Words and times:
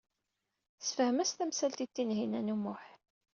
Tessefhem-as 0.79 1.31
tamsalt 1.31 1.79
i 1.85 1.87
Tinhinan 1.87 2.53
u 2.53 2.57
Muḥ. 2.63 2.83